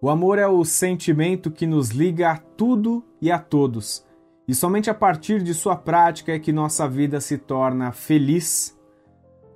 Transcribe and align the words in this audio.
O 0.00 0.10
amor 0.10 0.38
é 0.38 0.46
o 0.46 0.62
sentimento 0.62 1.50
que 1.50 1.66
nos 1.66 1.88
liga 1.88 2.30
a 2.30 2.36
tudo 2.36 3.02
e 3.20 3.30
a 3.30 3.38
todos, 3.38 4.04
e 4.46 4.54
somente 4.54 4.90
a 4.90 4.94
partir 4.94 5.42
de 5.42 5.54
sua 5.54 5.74
prática 5.74 6.32
é 6.32 6.38
que 6.38 6.52
nossa 6.52 6.86
vida 6.86 7.18
se 7.18 7.38
torna 7.38 7.90
feliz. 7.92 8.78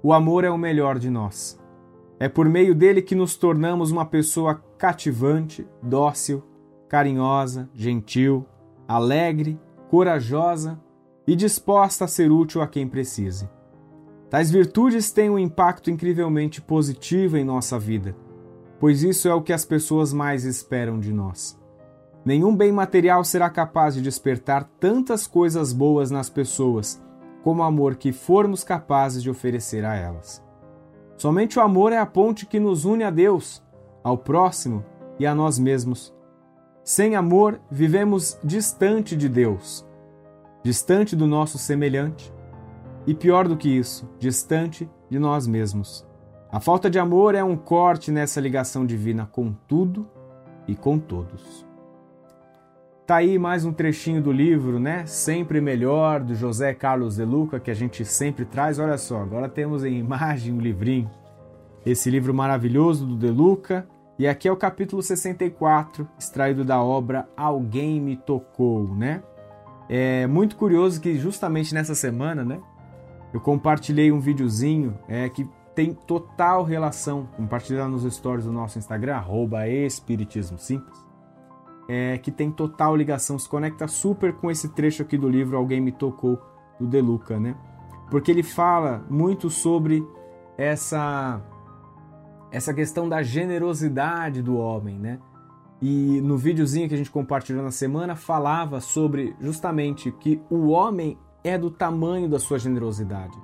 O 0.02 0.14
amor 0.14 0.44
é 0.44 0.50
o 0.50 0.56
melhor 0.56 0.98
de 0.98 1.10
nós. 1.10 1.60
É 2.18 2.26
por 2.26 2.48
meio 2.48 2.74
dele 2.74 3.02
que 3.02 3.14
nos 3.14 3.36
tornamos 3.36 3.90
uma 3.90 4.06
pessoa 4.06 4.62
cativante, 4.78 5.66
dócil, 5.82 6.42
carinhosa, 6.88 7.68
gentil, 7.74 8.46
alegre, 8.88 9.60
corajosa 9.90 10.80
e 11.26 11.36
disposta 11.36 12.06
a 12.06 12.08
ser 12.08 12.32
útil 12.32 12.62
a 12.62 12.66
quem 12.66 12.88
precise. 12.88 13.48
Tais 14.30 14.50
virtudes 14.50 15.12
têm 15.12 15.28
um 15.28 15.38
impacto 15.38 15.90
incrivelmente 15.90 16.62
positivo 16.62 17.36
em 17.36 17.44
nossa 17.44 17.78
vida, 17.78 18.16
pois 18.80 19.02
isso 19.02 19.28
é 19.28 19.34
o 19.34 19.42
que 19.42 19.52
as 19.52 19.64
pessoas 19.64 20.12
mais 20.12 20.44
esperam 20.44 20.98
de 20.98 21.12
nós. 21.12 21.60
Nenhum 22.24 22.56
bem 22.56 22.72
material 22.72 23.22
será 23.22 23.48
capaz 23.48 23.94
de 23.94 24.02
despertar 24.02 24.64
tantas 24.80 25.26
coisas 25.26 25.72
boas 25.72 26.10
nas 26.10 26.28
pessoas 26.28 27.00
como 27.44 27.62
o 27.62 27.64
amor 27.64 27.96
que 27.96 28.12
formos 28.12 28.64
capazes 28.64 29.22
de 29.22 29.30
oferecer 29.30 29.84
a 29.84 29.94
elas. 29.94 30.42
Somente 31.16 31.58
o 31.58 31.62
amor 31.62 31.92
é 31.92 31.98
a 31.98 32.06
ponte 32.06 32.46
que 32.46 32.58
nos 32.58 32.84
une 32.84 33.04
a 33.04 33.10
Deus, 33.10 33.62
ao 34.02 34.16
próximo 34.16 34.84
e 35.18 35.26
a 35.26 35.34
nós 35.34 35.58
mesmos. 35.58 36.14
Sem 36.82 37.14
amor, 37.14 37.60
vivemos 37.70 38.38
distante 38.42 39.14
de 39.14 39.28
Deus, 39.28 39.86
distante 40.62 41.14
do 41.14 41.26
nosso 41.26 41.58
semelhante 41.58 42.32
e, 43.06 43.14
pior 43.14 43.46
do 43.46 43.56
que 43.56 43.68
isso, 43.68 44.08
distante 44.18 44.90
de 45.10 45.18
nós 45.18 45.46
mesmos. 45.46 46.09
A 46.52 46.58
falta 46.58 46.90
de 46.90 46.98
amor 46.98 47.36
é 47.36 47.44
um 47.44 47.56
corte 47.56 48.10
nessa 48.10 48.40
ligação 48.40 48.84
divina 48.84 49.24
com 49.24 49.52
tudo 49.68 50.08
e 50.66 50.74
com 50.74 50.98
todos. 50.98 51.64
Tá 53.06 53.16
aí 53.16 53.38
mais 53.38 53.64
um 53.64 53.72
trechinho 53.72 54.20
do 54.20 54.32
livro, 54.32 54.80
né? 54.80 55.06
Sempre 55.06 55.60
Melhor, 55.60 56.18
do 56.18 56.34
José 56.34 56.74
Carlos 56.74 57.14
de 57.14 57.24
Luca, 57.24 57.60
que 57.60 57.70
a 57.70 57.74
gente 57.74 58.04
sempre 58.04 58.44
traz. 58.44 58.80
Olha 58.80 58.98
só, 58.98 59.22
agora 59.22 59.48
temos 59.48 59.84
em 59.84 59.96
imagem 59.96 60.52
o 60.52 60.60
livrinho. 60.60 61.08
Esse 61.86 62.10
livro 62.10 62.34
maravilhoso 62.34 63.06
do 63.06 63.16
De 63.16 63.30
Luca. 63.30 63.86
E 64.18 64.26
aqui 64.26 64.48
é 64.48 64.52
o 64.52 64.56
capítulo 64.56 65.02
64, 65.02 66.06
extraído 66.18 66.64
da 66.64 66.82
obra 66.82 67.28
Alguém 67.36 68.00
Me 68.00 68.16
Tocou, 68.16 68.92
né? 68.92 69.22
É 69.88 70.26
muito 70.26 70.56
curioso 70.56 71.00
que 71.00 71.14
justamente 71.16 71.72
nessa 71.72 71.94
semana, 71.94 72.44
né? 72.44 72.60
Eu 73.32 73.40
compartilhei 73.40 74.10
um 74.10 74.18
videozinho 74.18 74.98
é, 75.08 75.28
que 75.28 75.48
tem 75.80 75.94
total 75.94 76.62
relação, 76.62 77.26
compartilhar 77.36 77.88
nos 77.88 78.02
stories 78.14 78.44
do 78.44 78.52
nosso 78.52 78.78
Instagram, 78.78 79.16
arroba 79.16 79.66
Espiritismo 79.66 80.58
Simples 80.58 81.10
é, 81.92 82.18
que 82.18 82.30
tem 82.30 82.52
total 82.52 82.94
ligação, 82.94 83.36
se 83.36 83.48
conecta 83.48 83.88
super 83.88 84.32
com 84.34 84.48
esse 84.48 84.68
trecho 84.68 85.02
aqui 85.02 85.18
do 85.18 85.28
livro 85.28 85.56
Alguém 85.56 85.80
Me 85.80 85.90
Tocou, 85.90 86.40
do 86.78 86.86
De 86.86 87.00
Luca, 87.00 87.40
né? 87.40 87.56
Porque 88.08 88.30
ele 88.30 88.44
fala 88.44 89.04
muito 89.10 89.50
sobre 89.50 90.06
essa, 90.56 91.42
essa 92.52 92.72
questão 92.72 93.08
da 93.08 93.24
generosidade 93.24 94.40
do 94.40 94.56
homem, 94.56 95.00
né? 95.00 95.18
E 95.82 96.20
no 96.20 96.36
videozinho 96.36 96.88
que 96.88 96.94
a 96.94 96.98
gente 96.98 97.10
compartilhou 97.10 97.64
na 97.64 97.72
semana, 97.72 98.14
falava 98.14 98.80
sobre 98.80 99.34
justamente 99.40 100.12
que 100.12 100.40
o 100.48 100.68
homem 100.68 101.18
é 101.42 101.58
do 101.58 101.72
tamanho 101.72 102.28
da 102.28 102.38
sua 102.38 102.60
generosidade. 102.60 103.36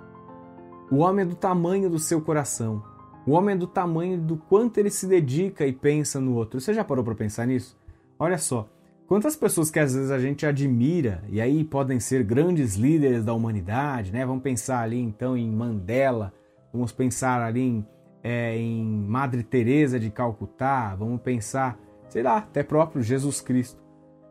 O 0.91 0.99
homem 0.99 1.25
é 1.25 1.29
do 1.29 1.35
tamanho 1.35 1.91
do 1.91 1.99
seu 1.99 2.21
coração. 2.21 2.83
O 3.27 3.33
homem 3.33 3.57
é 3.57 3.59
do 3.59 3.67
tamanho 3.67 4.19
do 4.21 4.37
quanto 4.37 4.79
ele 4.79 4.91
se 4.91 5.07
dedica 5.07 5.67
e 5.67 5.73
pensa 5.73 6.21
no 6.21 6.35
outro. 6.35 6.61
Você 6.61 6.73
já 6.73 6.85
parou 6.85 7.05
para 7.05 7.15
pensar 7.15 7.45
nisso? 7.45 7.77
Olha 8.17 8.39
só, 8.39 8.69
quantas 9.09 9.35
pessoas 9.35 9.69
que 9.69 9.81
às 9.81 9.95
vezes 9.95 10.13
a 10.13 10.19
gente 10.21 10.47
admira 10.47 11.25
e 11.29 11.41
aí 11.41 11.65
podem 11.65 11.99
ser 11.99 12.23
grandes 12.23 12.77
líderes 12.77 13.25
da 13.25 13.35
humanidade, 13.35 14.13
né? 14.13 14.25
Vamos 14.25 14.45
pensar 14.45 14.81
ali 14.81 15.01
então 15.01 15.37
em 15.37 15.51
Mandela, 15.51 16.33
vamos 16.73 16.93
pensar 16.93 17.43
ali 17.43 17.63
em, 17.63 17.87
é, 18.23 18.57
em 18.57 18.85
Madre 18.85 19.43
Teresa 19.43 19.99
de 19.99 20.09
Calcutá, 20.09 20.95
vamos 20.95 21.21
pensar, 21.21 21.77
sei 22.09 22.23
lá, 22.23 22.39
até 22.39 22.63
próprio 22.63 23.03
Jesus 23.03 23.41
Cristo. 23.41 23.83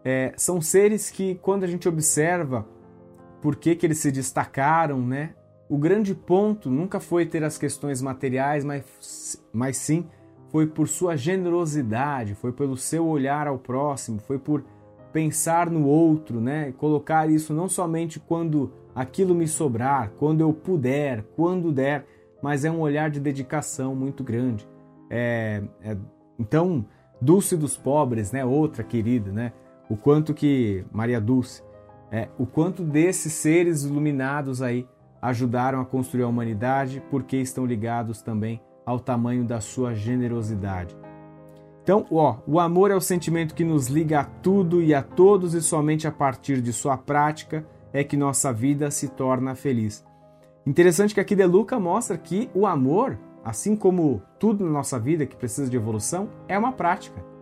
É, 0.05 0.33
são 0.38 0.61
seres 0.61 1.09
que 1.09 1.35
quando 1.35 1.65
a 1.65 1.67
gente 1.67 1.89
observa 1.89 2.65
por 3.41 3.57
que, 3.57 3.75
que 3.75 3.85
eles 3.85 3.97
se 3.97 4.09
destacaram, 4.09 5.05
né? 5.05 5.35
O 5.67 5.77
grande 5.77 6.13
ponto 6.13 6.69
nunca 6.69 6.99
foi 6.99 7.25
ter 7.25 7.43
as 7.43 7.57
questões 7.57 8.01
materiais, 8.01 8.63
mas, 8.63 9.43
mas 9.51 9.77
sim 9.77 10.05
foi 10.49 10.67
por 10.67 10.87
sua 10.87 11.15
generosidade, 11.15 12.35
foi 12.35 12.51
pelo 12.51 12.77
seu 12.77 13.05
olhar 13.07 13.47
ao 13.47 13.57
próximo, 13.57 14.19
foi 14.19 14.37
por 14.37 14.63
pensar 15.11 15.69
no 15.69 15.87
outro, 15.87 16.39
né? 16.39 16.73
Colocar 16.77 17.29
isso 17.29 17.53
não 17.53 17.67
somente 17.67 18.19
quando 18.19 18.71
aquilo 18.93 19.33
me 19.33 19.47
sobrar, 19.47 20.11
quando 20.19 20.41
eu 20.41 20.53
puder, 20.53 21.23
quando 21.35 21.71
der, 21.71 22.05
mas 22.41 22.63
é 22.63 22.69
um 22.69 22.79
olhar 22.79 23.09
de 23.09 23.19
dedicação 23.19 23.95
muito 23.95 24.23
grande. 24.23 24.67
É, 25.09 25.63
é, 25.81 25.97
então, 26.37 26.85
Dulce 27.19 27.55
dos 27.57 27.75
pobres, 27.75 28.31
né? 28.31 28.45
Outra 28.45 28.83
querida, 28.83 29.31
né? 29.31 29.53
O 29.89 29.97
quanto 29.97 30.33
que 30.33 30.85
Maria 30.91 31.19
Dulce, 31.19 31.63
é, 32.11 32.27
o 32.37 32.45
quanto 32.45 32.83
desses 32.83 33.33
seres 33.33 33.83
iluminados 33.83 34.61
aí 34.61 34.87
ajudaram 35.25 35.81
a 35.81 35.86
construir 35.86 36.24
a 36.24 36.28
humanidade, 36.28 37.02
porque 37.09 37.38
estão 37.38 37.66
ligados 37.66 38.22
também 38.22 38.62
ao 38.86 39.00
tamanho 39.00 39.44
da 39.44 39.59
sua 39.59 39.94
generosidade. 39.96 40.96
Então, 41.81 42.06
ó, 42.12 42.38
o 42.47 42.59
amor 42.59 42.91
é 42.91 42.96
o 42.96 43.02
sentimento 43.02 43.56
que 43.56 43.63
nos 43.63 43.88
liga 43.88 44.19
a 44.19 44.24
tudo 44.24 44.81
e 44.81 44.94
a 44.94 45.02
todos, 45.02 45.53
e 45.53 45.62
somente 45.62 46.08
a 46.08 46.12
partir 46.12 46.62
de 46.62 46.72
sua 46.72 46.97
prática 46.97 47.66
é 47.91 48.03
que 48.03 48.16
nossa 48.16 48.53
vida 48.53 48.91
se 48.91 49.08
torna 49.08 49.56
feliz. 49.56 50.06
Interessante 50.66 51.13
que 51.13 51.19
aqui 51.19 51.36
De 51.36 51.46
Luca 51.46 51.80
mostra 51.80 52.18
que 52.18 52.50
o 52.53 52.68
amor, 52.68 53.18
assim 53.44 53.75
como 53.75 54.22
tudo 54.40 54.63
na 54.63 54.72
nossa 54.72 55.00
vida 55.00 55.25
que 55.25 55.36
precisa 55.36 55.69
de 55.69 55.78
evolução, 55.78 56.30
é 56.47 56.57
uma 56.57 56.72
prática. 56.72 57.34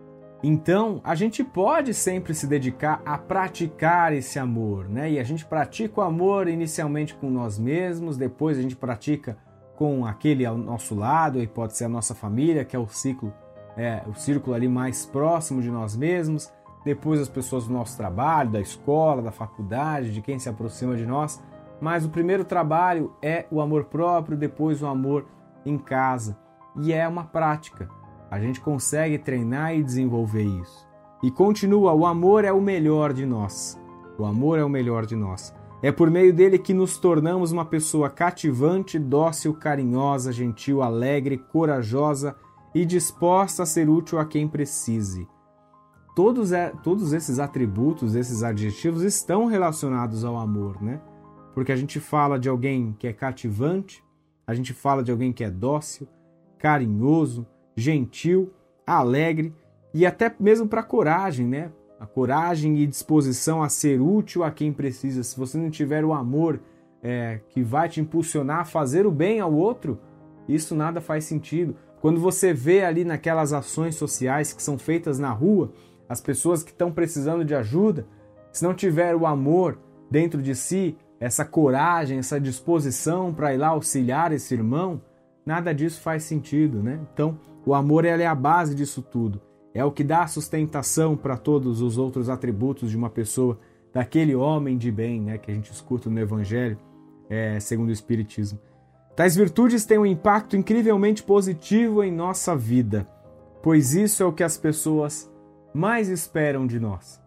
Então, 0.46 1.00
a 1.02 1.14
gente 1.14 1.42
pode 1.42 1.94
sempre 1.94 2.34
se 2.34 2.46
dedicar 2.46 3.00
a 3.06 3.16
praticar 3.16 4.12
esse 4.12 4.38
amor, 4.38 4.86
né? 4.90 5.12
E 5.12 5.18
a 5.18 5.24
gente 5.24 5.42
pratica 5.42 6.02
o 6.02 6.04
amor 6.04 6.48
inicialmente 6.48 7.14
com 7.14 7.30
nós 7.30 7.58
mesmos, 7.58 8.18
depois 8.18 8.58
a 8.58 8.60
gente 8.60 8.76
pratica 8.76 9.38
com 9.74 10.04
aquele 10.04 10.44
ao 10.44 10.58
nosso 10.58 10.94
lado, 10.94 11.42
e 11.42 11.46
pode 11.46 11.74
ser 11.74 11.86
a 11.86 11.88
nossa 11.88 12.14
família, 12.14 12.62
que 12.62 12.76
é 12.76 12.78
o 12.78 12.86
ciclo, 12.86 13.32
é, 13.74 14.02
o 14.06 14.12
círculo 14.12 14.54
ali 14.54 14.68
mais 14.68 15.06
próximo 15.06 15.62
de 15.62 15.70
nós 15.70 15.96
mesmos, 15.96 16.52
depois 16.84 17.22
as 17.22 17.28
pessoas 17.30 17.66
do 17.66 17.72
nosso 17.72 17.96
trabalho, 17.96 18.50
da 18.50 18.60
escola, 18.60 19.22
da 19.22 19.32
faculdade, 19.32 20.12
de 20.12 20.20
quem 20.20 20.38
se 20.38 20.50
aproxima 20.50 20.94
de 20.94 21.06
nós. 21.06 21.42
Mas 21.80 22.04
o 22.04 22.10
primeiro 22.10 22.44
trabalho 22.44 23.14
é 23.22 23.46
o 23.50 23.62
amor 23.62 23.84
próprio, 23.84 24.36
depois 24.36 24.82
o 24.82 24.86
amor 24.86 25.24
em 25.64 25.78
casa. 25.78 26.36
E 26.82 26.92
é 26.92 27.08
uma 27.08 27.24
prática. 27.24 27.88
A 28.34 28.40
gente 28.40 28.60
consegue 28.60 29.16
treinar 29.16 29.76
e 29.76 29.82
desenvolver 29.84 30.42
isso. 30.42 30.88
E 31.22 31.30
continua: 31.30 31.92
o 31.92 32.04
amor 32.04 32.44
é 32.44 32.50
o 32.50 32.60
melhor 32.60 33.12
de 33.12 33.24
nós. 33.24 33.80
O 34.18 34.24
amor 34.24 34.58
é 34.58 34.64
o 34.64 34.68
melhor 34.68 35.06
de 35.06 35.14
nós. 35.14 35.54
É 35.80 35.92
por 35.92 36.10
meio 36.10 36.34
dele 36.34 36.58
que 36.58 36.74
nos 36.74 36.98
tornamos 36.98 37.52
uma 37.52 37.64
pessoa 37.64 38.10
cativante, 38.10 38.98
dócil, 38.98 39.54
carinhosa, 39.54 40.32
gentil, 40.32 40.82
alegre, 40.82 41.38
corajosa 41.38 42.34
e 42.74 42.84
disposta 42.84 43.62
a 43.62 43.66
ser 43.66 43.88
útil 43.88 44.18
a 44.18 44.24
quem 44.24 44.48
precise. 44.48 45.28
Todos, 46.16 46.50
é, 46.50 46.72
todos 46.82 47.12
esses 47.12 47.38
atributos, 47.38 48.16
esses 48.16 48.42
adjetivos 48.42 49.02
estão 49.02 49.46
relacionados 49.46 50.24
ao 50.24 50.36
amor, 50.36 50.82
né? 50.82 51.00
Porque 51.54 51.70
a 51.70 51.76
gente 51.76 52.00
fala 52.00 52.36
de 52.36 52.48
alguém 52.48 52.96
que 52.98 53.06
é 53.06 53.12
cativante, 53.12 54.02
a 54.44 54.54
gente 54.54 54.72
fala 54.72 55.04
de 55.04 55.12
alguém 55.12 55.32
que 55.32 55.44
é 55.44 55.50
dócil, 55.52 56.08
carinhoso, 56.58 57.46
gentil, 57.76 58.52
alegre 58.86 59.54
e 59.92 60.04
até 60.04 60.34
mesmo 60.38 60.68
para 60.68 60.82
coragem, 60.82 61.46
né? 61.46 61.70
a 62.04 62.06
coragem 62.06 62.78
e 62.78 62.86
disposição 62.86 63.62
a 63.62 63.68
ser 63.68 64.00
útil 64.00 64.44
a 64.44 64.50
quem 64.50 64.72
precisa. 64.72 65.22
Se 65.22 65.36
você 65.38 65.56
não 65.56 65.70
tiver 65.70 66.04
o 66.04 66.12
amor 66.12 66.60
é, 67.02 67.40
que 67.48 67.62
vai 67.62 67.88
te 67.88 68.00
impulsionar 68.00 68.60
a 68.60 68.64
fazer 68.64 69.06
o 69.06 69.10
bem 69.10 69.40
ao 69.40 69.52
outro, 69.52 69.98
isso 70.46 70.74
nada 70.74 71.00
faz 71.00 71.24
sentido. 71.24 71.76
Quando 72.00 72.20
você 72.20 72.52
vê 72.52 72.84
ali 72.84 73.04
naquelas 73.04 73.54
ações 73.54 73.94
sociais 73.94 74.52
que 74.52 74.62
são 74.62 74.76
feitas 74.76 75.18
na 75.18 75.30
rua, 75.30 75.72
as 76.06 76.20
pessoas 76.20 76.62
que 76.62 76.72
estão 76.72 76.92
precisando 76.92 77.44
de 77.44 77.54
ajuda, 77.54 78.06
se 78.52 78.62
não 78.62 78.74
tiver 78.74 79.16
o 79.16 79.26
amor 79.26 79.78
dentro 80.10 80.42
de 80.42 80.54
si, 80.54 80.96
essa 81.18 81.44
coragem, 81.44 82.18
essa 82.18 82.38
disposição 82.38 83.32
para 83.32 83.54
ir 83.54 83.56
lá 83.56 83.68
auxiliar 83.68 84.30
esse 84.30 84.52
irmão, 84.52 85.00
nada 85.46 85.72
disso 85.72 86.02
faz 86.02 86.24
sentido, 86.24 86.82
né? 86.82 87.00
Então, 87.14 87.38
o 87.66 87.74
amor 87.74 88.04
é 88.04 88.26
a 88.26 88.34
base 88.34 88.74
disso 88.74 89.02
tudo 89.02 89.40
é 89.74 89.84
o 89.84 89.90
que 89.90 90.04
dá 90.04 90.24
sustentação 90.28 91.16
para 91.16 91.36
todos 91.36 91.82
os 91.82 91.98
outros 91.98 92.30
atributos 92.30 92.90
de 92.90 92.96
uma 92.96 93.10
pessoa, 93.10 93.58
daquele 93.92 94.34
homem 94.34 94.78
de 94.78 94.90
bem, 94.90 95.20
né, 95.20 95.36
que 95.36 95.50
a 95.50 95.54
gente 95.54 95.70
escuta 95.72 96.08
no 96.08 96.20
Evangelho, 96.20 96.78
é, 97.28 97.58
segundo 97.58 97.88
o 97.88 97.92
Espiritismo. 97.92 98.58
Tais 99.16 99.34
virtudes 99.34 99.84
têm 99.84 99.98
um 99.98 100.06
impacto 100.06 100.56
incrivelmente 100.56 101.22
positivo 101.22 102.04
em 102.04 102.12
nossa 102.12 102.56
vida, 102.56 103.08
pois 103.62 103.94
isso 103.94 104.22
é 104.22 104.26
o 104.26 104.32
que 104.32 104.44
as 104.44 104.56
pessoas 104.56 105.30
mais 105.72 106.08
esperam 106.08 106.66
de 106.66 106.78
nós. 106.78 107.20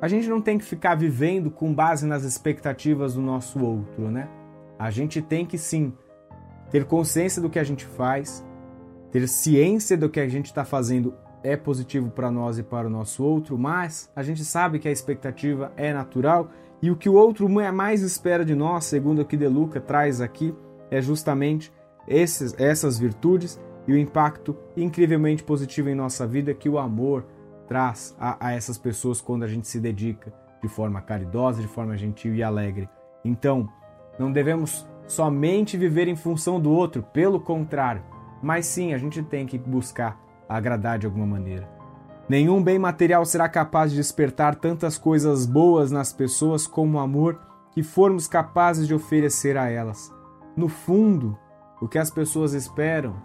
A 0.00 0.06
gente 0.06 0.28
não 0.28 0.40
tem 0.40 0.58
que 0.58 0.64
ficar 0.64 0.94
vivendo 0.94 1.50
com 1.50 1.74
base 1.74 2.06
nas 2.06 2.24
expectativas 2.24 3.14
do 3.14 3.20
nosso 3.20 3.64
outro, 3.64 4.10
né? 4.10 4.28
A 4.78 4.90
gente 4.90 5.22
tem 5.22 5.46
que 5.46 5.56
sim 5.56 5.92
ter 6.70 6.84
consciência 6.84 7.40
do 7.40 7.48
que 7.48 7.58
a 7.58 7.64
gente 7.64 7.84
faz, 7.86 8.44
ter 9.14 9.28
ciência 9.28 9.96
do 9.96 10.10
que 10.10 10.18
a 10.18 10.26
gente 10.26 10.46
está 10.46 10.64
fazendo 10.64 11.14
é 11.40 11.56
positivo 11.56 12.10
para 12.10 12.32
nós 12.32 12.58
e 12.58 12.64
para 12.64 12.88
o 12.88 12.90
nosso 12.90 13.22
outro, 13.22 13.56
mas 13.56 14.10
a 14.16 14.24
gente 14.24 14.44
sabe 14.44 14.80
que 14.80 14.88
a 14.88 14.90
expectativa 14.90 15.72
é 15.76 15.94
natural 15.94 16.50
e 16.82 16.90
o 16.90 16.96
que 16.96 17.08
o 17.08 17.14
outro 17.14 17.48
mais 17.48 18.02
espera 18.02 18.44
de 18.44 18.56
nós, 18.56 18.86
segundo 18.86 19.22
o 19.22 19.24
que 19.24 19.36
De 19.36 19.46
Luca 19.46 19.80
traz 19.80 20.20
aqui, 20.20 20.52
é 20.90 21.00
justamente 21.00 21.72
esses, 22.08 22.58
essas 22.58 22.98
virtudes 22.98 23.60
e 23.86 23.92
o 23.92 23.96
impacto 23.96 24.56
incrivelmente 24.76 25.44
positivo 25.44 25.88
em 25.88 25.94
nossa 25.94 26.26
vida 26.26 26.52
que 26.52 26.68
o 26.68 26.76
amor 26.76 27.24
traz 27.68 28.16
a, 28.18 28.48
a 28.48 28.52
essas 28.52 28.76
pessoas 28.76 29.20
quando 29.20 29.44
a 29.44 29.48
gente 29.48 29.68
se 29.68 29.78
dedica 29.78 30.32
de 30.60 30.66
forma 30.68 31.00
caridosa, 31.00 31.62
de 31.62 31.68
forma 31.68 31.96
gentil 31.96 32.34
e 32.34 32.42
alegre. 32.42 32.88
Então, 33.24 33.68
não 34.18 34.32
devemos 34.32 34.84
somente 35.06 35.76
viver 35.76 36.08
em 36.08 36.16
função 36.16 36.58
do 36.58 36.72
outro, 36.72 37.00
pelo 37.00 37.38
contrário, 37.38 38.02
mas 38.44 38.66
sim 38.66 38.92
a 38.92 38.98
gente 38.98 39.22
tem 39.22 39.46
que 39.46 39.56
buscar 39.56 40.20
agradar 40.46 40.98
de 40.98 41.06
alguma 41.06 41.26
maneira. 41.26 41.66
Nenhum 42.28 42.62
bem 42.62 42.78
material 42.78 43.24
será 43.24 43.48
capaz 43.48 43.90
de 43.90 43.96
despertar 43.96 44.54
tantas 44.54 44.98
coisas 44.98 45.46
boas 45.46 45.90
nas 45.90 46.12
pessoas 46.12 46.66
como 46.66 46.98
o 46.98 47.00
amor 47.00 47.40
que 47.72 47.82
formos 47.82 48.28
capazes 48.28 48.86
de 48.86 48.94
oferecer 48.94 49.56
a 49.56 49.70
elas. 49.70 50.12
No 50.54 50.68
fundo, 50.68 51.38
o 51.80 51.88
que 51.88 51.98
as 51.98 52.10
pessoas 52.10 52.52
esperam 52.52 53.16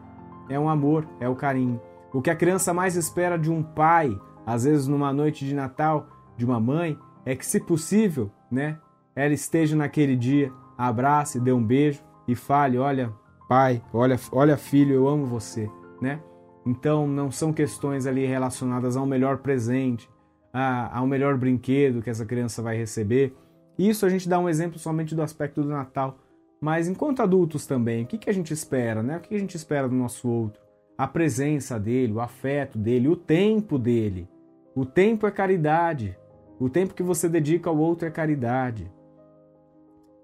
é 0.49 0.57
um 0.57 0.69
amor, 0.69 1.05
é 1.19 1.27
o 1.27 1.35
carinho. 1.35 1.81
O 2.13 2.21
que 2.21 2.29
a 2.29 2.35
criança 2.35 2.73
mais 2.73 2.95
espera 2.95 3.37
de 3.37 3.51
um 3.51 3.61
pai, 3.61 4.17
às 4.45 4.63
vezes 4.63 4.87
numa 4.87 5.11
noite 5.11 5.45
de 5.45 5.53
Natal, 5.53 6.07
de 6.37 6.45
uma 6.45 6.61
mãe, 6.61 6.97
é 7.25 7.35
que, 7.35 7.45
se 7.45 7.59
possível, 7.59 8.31
né, 8.49 8.79
ela 9.13 9.33
esteja 9.33 9.75
naquele 9.75 10.15
dia, 10.15 10.51
abrace, 10.77 11.41
dê 11.41 11.51
um 11.51 11.63
beijo 11.63 12.01
e 12.25 12.35
fale: 12.35 12.77
Olha, 12.77 13.13
pai, 13.49 13.83
olha, 13.91 14.17
olha, 14.31 14.55
filho, 14.55 14.93
eu 14.93 15.07
amo 15.09 15.25
você, 15.25 15.69
né? 16.01 16.21
Então, 16.65 17.05
não 17.05 17.29
são 17.29 17.51
questões 17.51 18.05
ali 18.05 18.25
relacionadas 18.25 18.95
ao 18.95 19.05
melhor 19.05 19.39
presente, 19.39 20.09
a, 20.53 20.97
ao 20.97 21.05
melhor 21.05 21.35
brinquedo 21.35 22.01
que 22.01 22.09
essa 22.09 22.25
criança 22.25 22.61
vai 22.61 22.77
receber. 22.77 23.35
Isso 23.77 24.05
a 24.05 24.09
gente 24.09 24.29
dá 24.29 24.39
um 24.39 24.47
exemplo 24.47 24.79
somente 24.79 25.13
do 25.13 25.21
aspecto 25.21 25.61
do 25.61 25.69
Natal 25.69 26.17
mas 26.61 26.87
enquanto 26.89 27.21
adultos 27.21 27.65
também, 27.65 28.03
o 28.03 28.07
que, 28.07 28.17
que 28.17 28.29
a 28.29 28.33
gente 28.33 28.53
espera, 28.53 29.01
né? 29.01 29.17
O 29.17 29.19
que 29.21 29.33
a 29.33 29.39
gente 29.39 29.55
espera 29.55 29.87
do 29.87 29.95
nosso 29.95 30.27
outro? 30.27 30.61
A 30.97 31.07
presença 31.07 31.79
dele, 31.79 32.11
o 32.11 32.19
afeto 32.19 32.77
dele, 32.77 33.07
o 33.07 33.15
tempo 33.15 33.79
dele. 33.79 34.27
O 34.75 34.85
tempo 34.85 35.25
é 35.25 35.31
caridade. 35.31 36.17
O 36.59 36.69
tempo 36.69 36.93
que 36.93 37.03
você 37.03 37.29
dedica 37.29 37.69
ao 37.69 37.77
outro 37.77 38.05
é 38.05 38.11
caridade. 38.11 38.91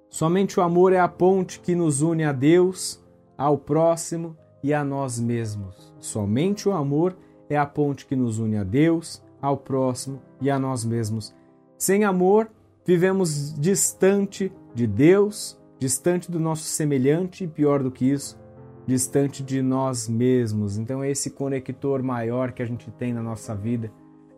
Somente 0.09 0.59
o 0.59 0.63
amor 0.63 0.91
é 0.91 0.99
a 0.99 1.07
ponte 1.07 1.61
que 1.61 1.73
nos 1.73 2.01
une 2.01 2.25
a 2.25 2.33
Deus, 2.33 3.01
ao 3.37 3.57
próximo 3.57 4.35
e 4.63 4.73
a 4.73 4.83
nós 4.83 5.19
mesmos. 5.19 5.93
Somente 5.99 6.67
o 6.67 6.71
amor 6.71 7.15
é 7.49 7.57
a 7.57 7.65
ponte 7.65 8.05
que 8.05 8.15
nos 8.15 8.39
une 8.39 8.57
a 8.57 8.63
Deus, 8.63 9.23
ao 9.41 9.57
próximo 9.57 10.21
e 10.41 10.49
a 10.49 10.57
nós 10.57 10.83
mesmos. 10.83 11.35
Sem 11.77 12.03
amor, 12.03 12.49
vivemos 12.85 13.53
distante 13.59 14.51
de 14.73 14.87
Deus, 14.87 15.59
distante 15.77 16.31
do 16.31 16.39
nosso 16.39 16.63
semelhante 16.63 17.43
e 17.43 17.47
pior 17.47 17.83
do 17.83 17.91
que 17.91 18.05
isso, 18.05 18.39
distante 18.87 19.43
de 19.43 19.61
nós 19.61 20.07
mesmos. 20.07 20.77
Então, 20.77 21.03
esse 21.03 21.29
conector 21.29 22.01
maior 22.01 22.51
que 22.51 22.63
a 22.63 22.65
gente 22.65 22.89
tem 22.91 23.13
na 23.13 23.21
nossa 23.21 23.53
vida, 23.53 23.91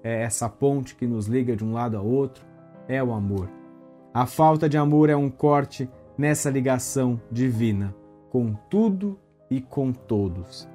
é 0.03 0.23
essa 0.23 0.49
ponte 0.49 0.95
que 0.95 1.07
nos 1.07 1.27
liga 1.27 1.55
de 1.55 1.63
um 1.63 1.73
lado 1.73 1.97
a 1.97 2.01
outro, 2.01 2.45
é 2.87 3.01
o 3.03 3.13
amor. 3.13 3.49
A 4.13 4.25
falta 4.25 4.67
de 4.67 4.77
amor 4.77 5.09
é 5.09 5.15
um 5.15 5.29
corte 5.29 5.89
nessa 6.17 6.49
ligação 6.49 7.21
divina 7.31 7.93
com 8.29 8.53
tudo 8.69 9.17
e 9.49 9.61
com 9.61 9.91
todos. 9.91 10.69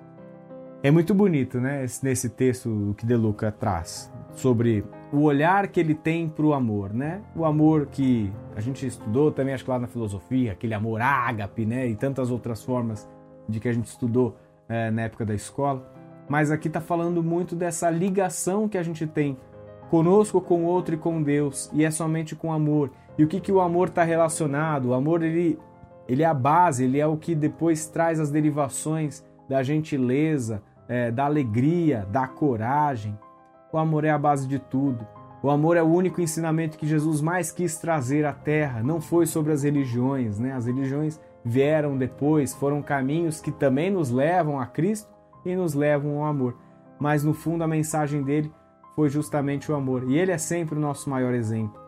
É 0.82 0.90
muito 0.90 1.14
bonito, 1.14 1.60
né, 1.60 1.87
nesse 2.02 2.28
texto 2.31 2.94
que 2.99 3.06
De 3.06 3.14
Luca 3.14 3.52
traz 3.52 4.12
sobre 4.34 4.84
o 5.12 5.20
olhar 5.20 5.69
que 5.69 5.78
ele 5.78 5.94
tem 5.94 6.28
para 6.28 6.44
o 6.44 6.54
amor, 6.54 6.93
né? 6.93 7.22
O 7.37 7.44
amor 7.44 7.87
que 7.87 8.32
a 8.56 8.60
gente 8.60 8.87
estudou 8.87 9.31
também, 9.31 9.54
acho 9.54 9.62
que 9.62 9.70
lá 9.70 9.78
na 9.78 9.87
filosofia, 9.87 10.52
aquele 10.52 10.75
amor 10.75 11.00
ágape, 11.00 11.66
né? 11.66 11.87
E 11.87 11.94
tantas 11.94 12.31
outras 12.31 12.64
formas 12.64 13.08
de 13.49 13.60
que 13.60 13.69
a 13.69 13.72
gente 13.72 13.87
estudou 13.87 14.37
é, 14.69 14.90
na 14.90 15.02
época 15.02 15.25
da 15.25 15.34
escola. 15.34 15.87
Mas 16.28 16.50
aqui 16.50 16.69
está 16.69 16.81
falando 16.81 17.22
muito 17.22 17.54
dessa 17.54 17.90
ligação 17.90 18.69
que 18.69 18.78
a 18.78 18.82
gente 18.82 19.06
tem 19.06 19.37
conosco, 19.90 20.40
com 20.40 20.64
o 20.64 20.66
outro 20.66 20.94
e 20.94 20.99
com 20.99 21.22
Deus, 21.22 21.70
e 21.75 21.84
é 21.84 21.90
somente 21.90 22.34
com 22.34 22.50
amor. 22.50 22.90
E 23.19 23.25
o 23.25 23.28
que, 23.28 23.38
que 23.38 23.52
o 23.52 23.60
amor 23.60 23.88
está 23.88 24.02
relacionado? 24.02 24.87
O 24.87 24.94
amor 24.94 25.22
ele, 25.22 25.58
ele 26.12 26.23
é 26.23 26.26
a 26.26 26.35
base, 26.35 26.85
ele 26.85 27.00
é 27.00 27.06
o 27.06 27.17
que 27.17 27.35
depois 27.35 27.87
traz 27.87 28.20
as 28.20 28.31
derivações 28.31 29.25
da 29.49 29.62
gentileza, 29.62 30.62
é, 30.87 31.11
da 31.11 31.25
alegria, 31.25 32.06
da 32.11 32.29
coragem. 32.29 33.19
O 33.73 33.79
amor 33.79 34.05
é 34.05 34.11
a 34.11 34.19
base 34.19 34.47
de 34.47 34.59
tudo. 34.59 35.06
O 35.43 35.49
amor 35.49 35.75
é 35.75 35.82
o 35.82 35.87
único 35.87 36.20
ensinamento 36.20 36.76
que 36.76 36.87
Jesus 36.87 37.23
mais 37.23 37.50
quis 37.50 37.79
trazer 37.79 38.26
à 38.26 38.32
terra. 38.35 38.82
Não 38.82 39.00
foi 39.00 39.25
sobre 39.25 39.55
as 39.55 39.62
religiões, 39.62 40.38
né? 40.38 40.53
As 40.53 40.67
religiões 40.67 41.19
vieram 41.43 41.97
depois, 41.97 42.53
foram 42.53 42.82
caminhos 42.82 43.41
que 43.41 43.50
também 43.50 43.91
nos 43.91 44.11
levam 44.11 44.61
a 44.61 44.67
Cristo 44.67 45.09
e 45.47 45.56
nos 45.56 45.73
levam 45.73 46.19
ao 46.19 46.26
amor. 46.26 46.59
Mas 47.00 47.25
no 47.25 47.32
fundo 47.32 47.64
a 47.64 47.67
mensagem 47.67 48.23
dele 48.23 48.53
foi 48.94 49.09
justamente 49.09 49.73
o 49.73 49.75
amor. 49.75 50.05
E 50.11 50.19
ele 50.19 50.31
é 50.31 50.37
sempre 50.37 50.76
o 50.76 50.81
nosso 50.81 51.09
maior 51.09 51.32
exemplo. 51.32 51.81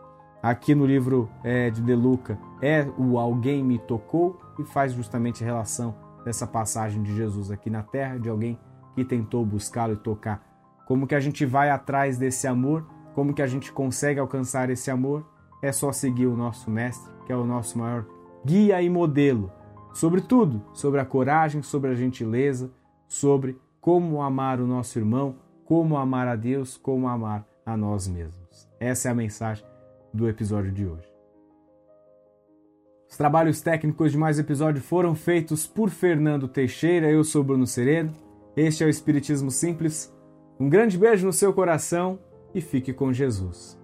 Aqui 0.45 0.75
no 0.75 0.85
livro 0.85 1.27
é, 1.43 1.71
de 1.71 1.81
De 1.81 1.95
Luca 1.95 2.37
é 2.61 2.87
o 2.99 3.17
Alguém 3.17 3.63
me 3.63 3.79
tocou 3.79 4.39
e 4.59 4.63
faz 4.63 4.93
justamente 4.93 5.43
relação 5.43 5.95
dessa 6.23 6.45
passagem 6.45 7.01
de 7.01 7.15
Jesus 7.15 7.49
aqui 7.49 7.67
na 7.67 7.81
terra, 7.81 8.19
de 8.19 8.29
alguém 8.29 8.59
que 8.93 9.03
tentou 9.03 9.43
buscá-lo 9.43 9.93
e 9.93 9.97
tocar 9.97 10.45
como 10.85 11.07
que 11.07 11.15
a 11.15 11.19
gente 11.19 11.47
vai 11.47 11.71
atrás 11.71 12.15
desse 12.19 12.45
amor? 12.45 12.85
Como 13.15 13.33
que 13.33 13.41
a 13.41 13.47
gente 13.47 13.73
consegue 13.73 14.19
alcançar 14.19 14.69
esse 14.69 14.91
amor? 14.91 15.25
É 15.63 15.71
só 15.71 15.91
seguir 15.91 16.27
o 16.27 16.37
nosso 16.37 16.69
mestre, 16.69 17.11
que 17.25 17.33
é 17.33 17.35
o 17.35 17.43
nosso 17.43 17.79
maior 17.79 18.05
guia 18.45 18.79
e 18.83 18.87
modelo. 18.87 19.51
Sobre 19.95 20.21
tudo, 20.21 20.61
sobre 20.73 20.99
a 20.99 21.05
coragem, 21.05 21.63
sobre 21.63 21.89
a 21.89 21.95
gentileza, 21.95 22.71
sobre 23.07 23.59
como 23.81 24.21
amar 24.21 24.61
o 24.61 24.67
nosso 24.67 24.99
irmão, 24.99 25.37
como 25.63 25.97
amar 25.97 26.27
a 26.27 26.35
Deus, 26.35 26.77
como 26.77 27.07
amar 27.07 27.43
a 27.65 27.75
nós 27.75 28.07
mesmos. 28.07 28.69
Essa 28.79 29.07
é 29.07 29.11
a 29.11 29.15
mensagem 29.15 29.65
do 30.15 30.29
episódio 30.29 30.71
de 30.71 30.85
hoje. 30.85 31.07
Os 33.09 33.17
trabalhos 33.17 33.61
técnicos 33.61 34.11
de 34.11 34.17
mais 34.17 34.39
episódio 34.39 34.81
foram 34.81 35.13
feitos 35.15 35.67
por 35.67 35.89
Fernando 35.89 36.47
Teixeira, 36.47 37.11
eu 37.11 37.23
sou 37.23 37.43
Bruno 37.43 37.67
Sereno. 37.67 38.13
Este 38.55 38.83
é 38.83 38.87
o 38.87 38.89
Espiritismo 38.89 39.51
Simples 39.51 40.15
um 40.57 40.69
grande 40.69 40.97
beijo 40.97 41.25
no 41.25 41.33
seu 41.33 41.53
coração 41.53 42.17
e 42.53 42.61
fique 42.61 42.93
com 42.93 43.11
Jesus. 43.11 43.77